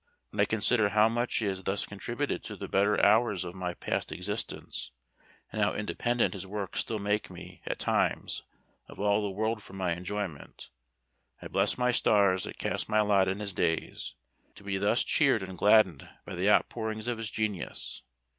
[0.31, 3.75] When I consider how much he has thus contributed to the better hours of my
[3.75, 4.89] past existence,
[5.51, 8.41] and how independent his works still make me, at times,
[8.87, 10.71] of all the world for my enjoyment,
[11.39, 14.15] I bless my stars that cast my lot in his days,
[14.55, 18.01] to be thus cheered and gladdened by the outpourings of his genius.